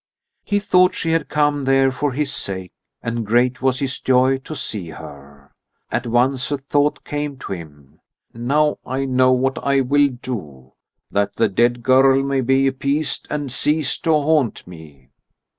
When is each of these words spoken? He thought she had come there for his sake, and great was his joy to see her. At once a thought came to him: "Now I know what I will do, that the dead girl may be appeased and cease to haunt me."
He 0.43 0.57
thought 0.57 0.95
she 0.95 1.11
had 1.11 1.29
come 1.29 1.65
there 1.65 1.91
for 1.91 2.11
his 2.11 2.33
sake, 2.33 2.71
and 3.03 3.23
great 3.23 3.61
was 3.61 3.77
his 3.77 3.99
joy 3.99 4.39
to 4.39 4.55
see 4.55 4.89
her. 4.89 5.51
At 5.91 6.07
once 6.07 6.51
a 6.51 6.57
thought 6.57 7.03
came 7.03 7.37
to 7.37 7.51
him: 7.53 7.99
"Now 8.33 8.79
I 8.83 9.05
know 9.05 9.31
what 9.33 9.59
I 9.63 9.81
will 9.81 10.07
do, 10.07 10.73
that 11.11 11.35
the 11.35 11.47
dead 11.49 11.83
girl 11.83 12.23
may 12.23 12.41
be 12.41 12.65
appeased 12.65 13.27
and 13.29 13.51
cease 13.51 13.99
to 13.99 14.09
haunt 14.11 14.65
me." 14.65 15.11